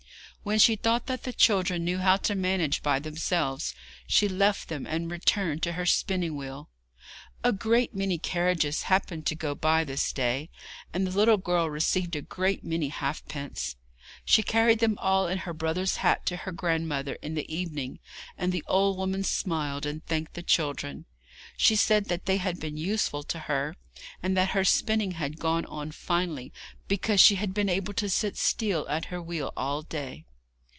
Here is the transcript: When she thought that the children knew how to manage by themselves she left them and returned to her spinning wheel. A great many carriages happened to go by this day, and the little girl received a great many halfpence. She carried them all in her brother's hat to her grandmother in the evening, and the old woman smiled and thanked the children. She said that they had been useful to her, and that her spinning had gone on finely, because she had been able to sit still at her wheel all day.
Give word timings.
When 0.43 0.57
she 0.57 0.75
thought 0.75 1.05
that 1.05 1.21
the 1.21 1.33
children 1.33 1.83
knew 1.85 1.99
how 1.99 2.17
to 2.25 2.33
manage 2.33 2.81
by 2.81 2.97
themselves 2.97 3.75
she 4.07 4.27
left 4.27 4.69
them 4.69 4.87
and 4.87 5.11
returned 5.11 5.61
to 5.61 5.73
her 5.73 5.85
spinning 5.85 6.35
wheel. 6.35 6.71
A 7.43 7.53
great 7.53 7.93
many 7.93 8.17
carriages 8.17 8.81
happened 8.89 9.27
to 9.27 9.35
go 9.35 9.53
by 9.53 9.83
this 9.83 10.11
day, 10.11 10.49
and 10.95 11.05
the 11.05 11.15
little 11.15 11.37
girl 11.37 11.69
received 11.69 12.15
a 12.15 12.23
great 12.23 12.63
many 12.63 12.87
halfpence. 12.89 13.75
She 14.25 14.41
carried 14.41 14.79
them 14.79 14.97
all 14.97 15.27
in 15.27 15.37
her 15.45 15.53
brother's 15.53 15.97
hat 15.97 16.25
to 16.25 16.37
her 16.37 16.51
grandmother 16.51 17.19
in 17.21 17.35
the 17.35 17.45
evening, 17.53 17.99
and 18.35 18.51
the 18.51 18.63
old 18.65 18.97
woman 18.97 19.23
smiled 19.23 19.85
and 19.85 20.03
thanked 20.07 20.33
the 20.33 20.41
children. 20.41 21.05
She 21.55 21.75
said 21.75 22.05
that 22.05 22.25
they 22.25 22.37
had 22.37 22.59
been 22.59 22.77
useful 22.77 23.21
to 23.25 23.41
her, 23.41 23.75
and 24.23 24.35
that 24.37 24.49
her 24.49 24.65
spinning 24.65 25.11
had 25.11 25.37
gone 25.37 25.65
on 25.67 25.91
finely, 25.91 26.51
because 26.87 27.19
she 27.21 27.35
had 27.35 27.53
been 27.53 27.69
able 27.69 27.93
to 27.93 28.09
sit 28.09 28.37
still 28.37 28.89
at 28.89 29.05
her 29.13 29.21
wheel 29.21 29.53
all 29.55 29.83
day. 29.83 30.25